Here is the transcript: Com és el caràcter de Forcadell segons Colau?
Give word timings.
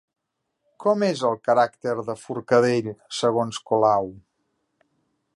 Com 0.83 1.03
és 1.07 1.19
el 1.27 1.35
caràcter 1.49 1.93
de 2.07 2.15
Forcadell 2.21 2.89
segons 3.19 3.59
Colau? 3.73 4.09